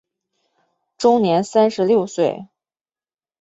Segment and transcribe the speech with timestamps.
[0.97, 2.47] 终年三十六岁。